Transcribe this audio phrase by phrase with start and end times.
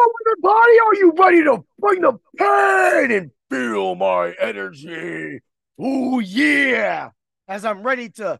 [0.00, 0.78] Hello, everybody.
[0.78, 5.40] Are you ready to bring the pain and feel my energy?
[5.76, 7.10] Oh, yeah.
[7.48, 8.38] As I'm ready to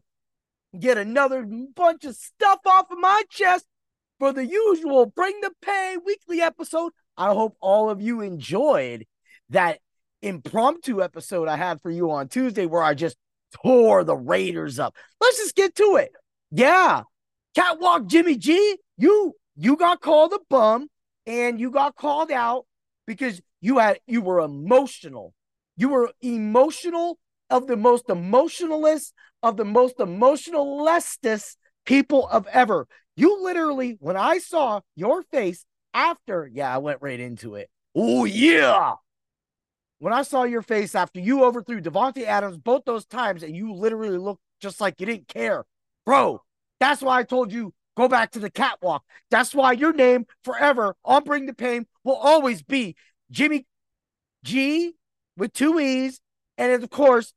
[0.79, 1.45] get another
[1.75, 3.65] bunch of stuff off of my chest
[4.19, 6.93] for the usual Bring the Pain weekly episode.
[7.17, 9.05] I hope all of you enjoyed
[9.49, 9.79] that
[10.21, 13.17] impromptu episode I had for you on Tuesday where I just
[13.51, 14.95] tore the Raiders up.
[15.19, 16.13] Let's just get to it.
[16.51, 17.01] Yeah.
[17.53, 20.87] Catwalk Jimmy G, you you got called a bum
[21.29, 22.65] and you got called out
[23.05, 25.33] because you had you were emotional.
[25.77, 31.55] You were emotional of the most emotionalist of the most emotionalistest
[31.85, 32.87] people of ever.
[33.15, 37.69] You literally, when I saw your face after, yeah, I went right into it.
[37.95, 38.95] Oh yeah.
[39.99, 43.73] When I saw your face after you overthrew Davante Adams both those times, and you
[43.73, 45.65] literally looked just like you didn't care,
[46.05, 46.41] bro.
[46.79, 49.03] That's why I told you Go back to the catwalk.
[49.29, 52.95] That's why your name forever on Bring the Pain will always be
[53.29, 53.67] Jimmy
[54.41, 54.93] G
[55.35, 56.21] with two E's.
[56.57, 57.33] And of course,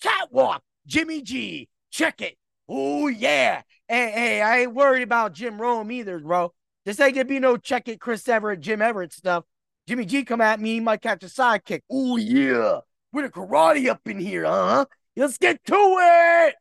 [0.00, 1.68] catwalk, Jimmy G.
[1.90, 2.38] Check it.
[2.66, 3.60] Oh, yeah.
[3.88, 6.54] Hey, hey, I ain't worried about Jim Rome either, bro.
[6.86, 9.44] This ain't gonna be no check it, Chris Everett, Jim Everett stuff.
[9.86, 11.82] Jimmy G come at me, he might catch a sidekick.
[11.90, 12.78] Oh, yeah.
[13.12, 14.86] With a karate up in here, huh?
[15.14, 16.54] Let's get to it.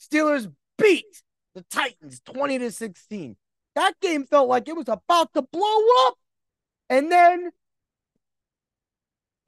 [0.00, 1.23] Steelers beat
[1.54, 3.36] the Titans 20 to 16.
[3.74, 6.14] That game felt like it was about to blow up.
[6.88, 7.50] And then,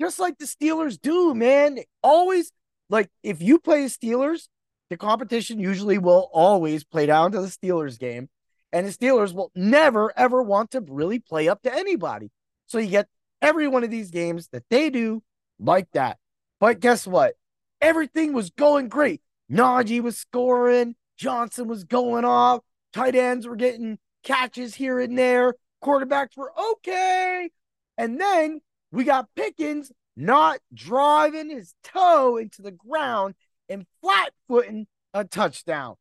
[0.00, 2.52] just like the Steelers do, man, always
[2.88, 4.48] like if you play the Steelers,
[4.90, 8.28] the competition usually will always play down to the Steelers game.
[8.72, 12.30] And the Steelers will never, ever want to really play up to anybody.
[12.66, 13.08] So you get
[13.40, 15.22] every one of these games that they do
[15.58, 16.18] like that.
[16.60, 17.34] But guess what?
[17.80, 19.22] Everything was going great.
[19.50, 20.96] Najee was scoring.
[21.16, 22.60] Johnson was going off.
[22.92, 25.54] Tight ends were getting catches here and there.
[25.82, 27.50] Quarterbacks were okay.
[27.98, 28.60] And then
[28.92, 33.34] we got Pickens not driving his toe into the ground
[33.68, 35.96] and flat footing a touchdown.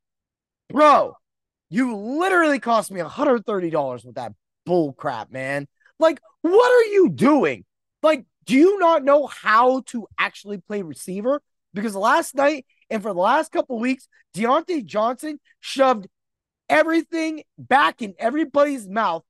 [0.70, 1.16] Bro,
[1.70, 4.34] you literally cost me $130 with that
[4.66, 5.68] bull crap, man.
[6.00, 7.66] Like, what are you doing?
[8.02, 11.42] Like, do you not know how to actually play receiver?
[11.74, 16.08] Because last night and for the last couple weeks, Diontae Johnson shoved
[16.70, 19.24] everything back in everybody's mouth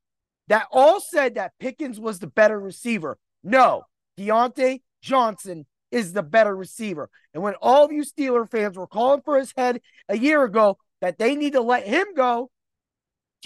[0.47, 3.17] that all said that Pickens was the better receiver.
[3.43, 3.83] No,
[4.17, 7.09] Diontae Johnson is the better receiver.
[7.33, 10.77] And when all of you Steeler fans were calling for his head a year ago
[11.01, 12.49] that they need to let him go,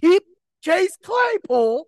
[0.02, 0.24] keep
[0.62, 1.86] Chase Claypool.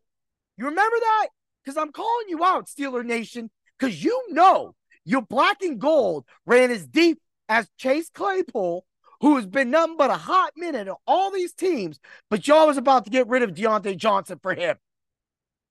[0.57, 1.27] You remember that?
[1.63, 6.71] Because I'm calling you out, Steeler Nation, because you know your black and gold ran
[6.71, 7.19] as deep
[7.51, 8.85] as Chase Claypool,
[9.19, 12.77] who has been nothing but a hot minute on all these teams, but y'all was
[12.77, 14.77] about to get rid of Diontae Johnson for him.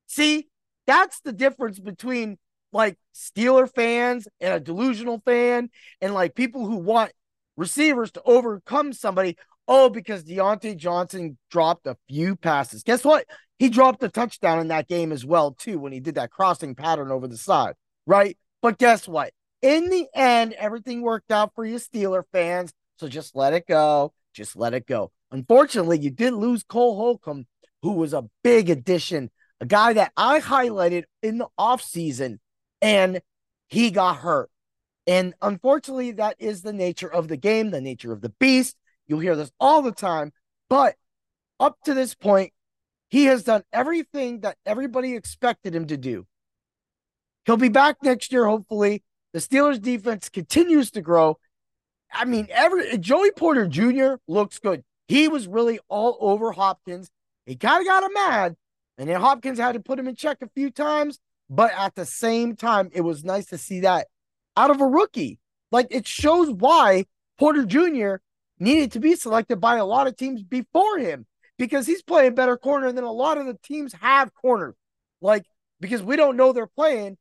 [0.06, 0.48] See,
[0.86, 2.36] that's the difference between
[2.70, 5.70] like Steeler fans and a delusional fan
[6.02, 7.12] and like people who want
[7.56, 9.38] receivers to overcome somebody.
[9.66, 12.82] Oh, because Diontae Johnson dropped a few passes.
[12.82, 13.24] Guess what?
[13.58, 16.74] He dropped a touchdown in that game as well, too, when he did that crossing
[16.74, 17.74] pattern over the side,
[18.06, 18.36] right?
[18.60, 19.32] But guess what?
[19.62, 22.72] In the end, everything worked out for you Steeler fans.
[22.98, 24.12] So just let it go.
[24.34, 25.10] Just let it go.
[25.31, 27.47] Unfortunately, you did lose Cole Holcomb,
[27.82, 32.38] who was a big addition, a guy that I highlighted in the offseason,
[32.82, 33.21] and
[33.69, 34.50] he got hurt.
[35.06, 38.77] And unfortunately, that is the nature of the game, the nature of the beast.
[39.06, 40.32] You'll hear this all the time.
[40.69, 40.94] But
[41.59, 42.53] up to this point,
[43.09, 46.27] he has done everything that everybody expected him to do.
[47.44, 49.03] He'll be back next year, hopefully.
[49.32, 51.38] The Steelers defense continues to grow.
[52.12, 54.14] I mean, every Joey Porter Jr.
[54.26, 54.82] looks good.
[55.06, 57.10] He was really all over Hopkins.
[57.46, 58.56] He kind of got him mad,
[58.98, 61.18] and then Hopkins had to put him in check a few times.
[61.48, 64.06] But at the same time, it was nice to see that
[64.56, 65.38] out of a rookie.
[65.72, 67.06] Like it shows why
[67.38, 68.16] Porter Jr.
[68.58, 71.26] needed to be selected by a lot of teams before him
[71.58, 74.74] because he's playing better corner than a lot of the teams have corners.
[75.21, 75.44] Like
[75.80, 77.16] because we don't know they're playing.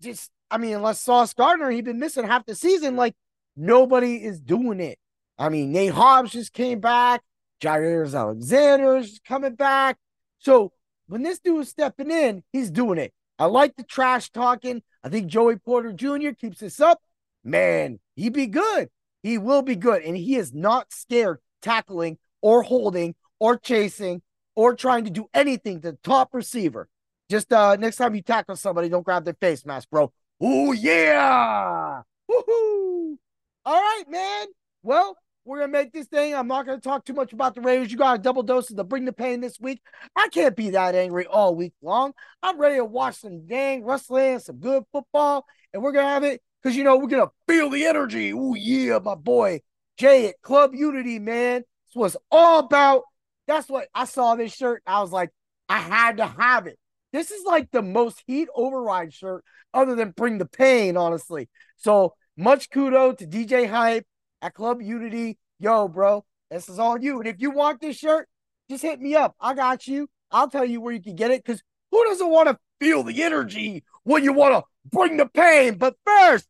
[0.00, 2.94] Just I mean, unless Sauce Gardner, he'd been missing half the season.
[2.94, 3.14] Like
[3.56, 4.98] nobody is doing it.
[5.38, 7.22] I mean, Nate Hobbs just came back.
[7.60, 9.96] Jaire Alexander is coming back.
[10.38, 10.72] So
[11.06, 13.14] when this dude is stepping in, he's doing it.
[13.38, 14.82] I like the trash talking.
[15.02, 16.30] I think Joey Porter Jr.
[16.38, 17.00] keeps this up.
[17.42, 18.90] Man, he be good.
[19.22, 20.02] He will be good.
[20.02, 24.20] And he is not scared tackling or holding or chasing
[24.54, 26.88] or trying to do anything to the top receiver.
[27.30, 30.12] Just uh next time you tackle somebody, don't grab their face mask, bro.
[30.42, 32.02] Oh, yeah.
[32.30, 33.16] Woohoo.
[33.64, 34.46] All right, man.
[34.82, 36.34] Well, We're gonna make this thing.
[36.34, 37.90] I'm not gonna talk too much about the Raiders.
[37.90, 39.80] You got a double dose of the bring the pain this week.
[40.16, 42.12] I can't be that angry all week long.
[42.42, 46.42] I'm ready to watch some dang wrestling, some good football, and we're gonna have it
[46.62, 48.32] because you know we're gonna feel the energy.
[48.32, 49.60] Oh yeah, my boy
[49.96, 51.62] Jay at Club Unity, man.
[51.88, 53.02] This was all about.
[53.48, 54.82] That's what I saw this shirt.
[54.86, 55.30] I was like,
[55.68, 56.78] I had to have it.
[57.12, 59.44] This is like the most heat override shirt
[59.74, 61.48] other than bring the pain, honestly.
[61.76, 64.06] So much kudo to DJ Hype
[64.40, 65.38] at Club Unity.
[65.58, 67.18] Yo, bro, this is all you.
[67.18, 68.28] And if you want this shirt,
[68.70, 69.34] just hit me up.
[69.40, 70.08] I got you.
[70.30, 73.22] I'll tell you where you can get it because who doesn't want to feel the
[73.22, 75.76] energy when you want to bring the pain?
[75.76, 76.48] But first,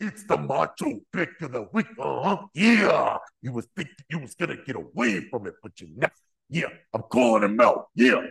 [0.00, 1.86] it's the macho pick of the week.
[1.98, 2.46] Uh-huh.
[2.52, 3.18] Yeah.
[3.40, 6.12] You was thinking you was gonna get away from it, but you never.
[6.50, 7.88] Yeah, I'm calling him out.
[7.94, 8.22] Yeah.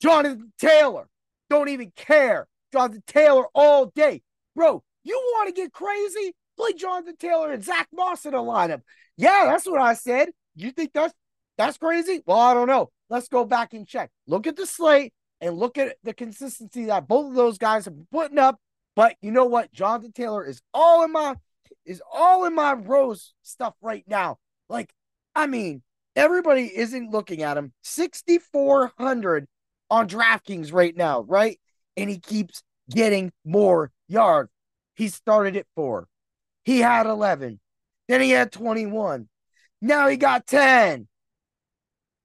[0.00, 1.08] Jonathan Taylor.
[1.48, 2.46] Don't even care.
[2.72, 4.22] Jonathan Taylor all day.
[4.54, 6.34] Bro, you want to get crazy?
[6.56, 8.82] Play Jonathan Taylor and Zach Moss in a lineup.
[9.16, 10.30] Yeah, that's what I said.
[10.54, 11.14] You think that's
[11.56, 12.22] that's crazy?
[12.26, 12.90] Well, I don't know.
[13.08, 14.10] Let's go back and check.
[14.26, 17.94] Look at the slate and look at the consistency that both of those guys have
[17.94, 18.58] been putting up.
[18.96, 19.72] But you know what?
[19.72, 21.36] Jonathan Taylor is all in my
[21.84, 24.38] is all in my rose stuff right now.
[24.68, 24.92] Like,
[25.34, 25.82] I mean,
[26.16, 27.72] everybody isn't looking at him.
[27.82, 29.46] 6,400
[29.90, 31.58] on DraftKings right now, right?
[31.96, 34.50] And he keeps getting more yards.
[34.94, 36.08] He started at four.
[36.64, 37.60] He had 11.
[38.08, 39.28] Then he had 21.
[39.80, 41.08] Now he got 10.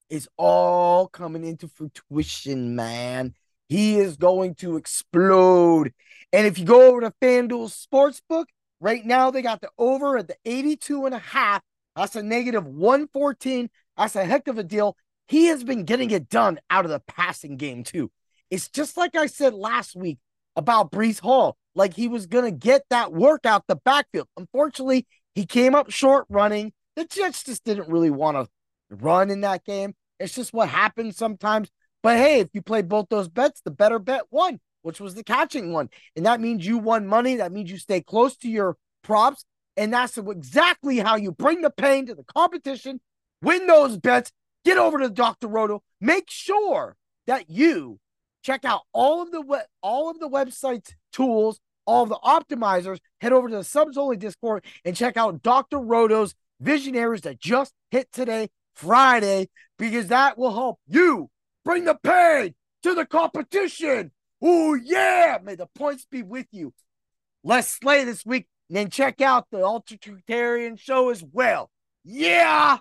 [0.10, 3.34] It's all coming into fruition, man.
[3.70, 5.94] He is going to explode.
[6.32, 8.46] And if you go over to FanDuel Sportsbook,
[8.80, 11.62] right now they got the over at the 82 and a half.
[11.96, 13.70] That's a negative 114.
[13.98, 14.98] That's a heck of a deal.
[15.28, 18.12] He has been getting it done out of the passing game, too.
[18.50, 20.20] It's just like I said last week
[20.56, 24.28] about Breece Hall like he was to get that work out the backfield.
[24.38, 26.72] Unfortunately, he came up short running.
[26.96, 28.48] The Jets just didn't really want to
[28.90, 29.94] run in that game.
[30.20, 31.70] It's just what happens sometimes.
[32.02, 35.24] But hey, if you play both those bets, the better bet won, which was the
[35.24, 35.90] catching one.
[36.16, 37.36] And that means you won money.
[37.36, 39.44] That means you stay close to your props.
[39.76, 43.02] And that's exactly how you bring the pain to the competition,
[43.42, 44.32] win those bets,
[44.66, 45.48] get over to Dr.
[45.48, 46.98] Roto, make sure
[47.28, 48.00] that you
[48.44, 53.34] check out all of the all of the website's tools all of the optimizers, head
[53.34, 55.78] over to the subs only Discord and check out Dr.
[55.78, 61.30] Roto's visionaries that just hit today, Friday, because that will help you
[61.64, 64.12] bring the pain to the competition.
[64.42, 65.38] Oh, yeah.
[65.44, 66.74] May the points be with you.
[67.44, 71.70] Let's slay this week and then check out the Ultratarian show as well.
[72.04, 72.78] Yeah.